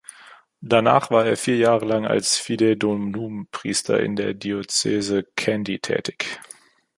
Danach 0.61 1.11
war 1.11 1.27
er 1.27 1.37
vier 1.37 1.57
Jahre 1.57 1.85
lang 1.85 2.07
als 2.07 2.35
Fidei-Donum-Priester 2.35 3.99
in 3.99 4.15
der 4.15 4.33
Diözese 4.33 5.23
Kandy 5.35 5.77
tätig. 5.77 6.39